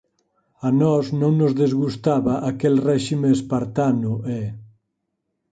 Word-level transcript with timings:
A 0.67 0.69
nós 0.81 1.05
non 1.21 1.33
nos 1.39 1.53
desgustaba 1.61 2.33
aquel 2.49 2.75
réxime 2.87 3.29
espartano 3.37 4.13
e 4.39 4.41